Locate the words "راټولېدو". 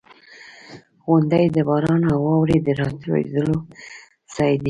2.79-3.47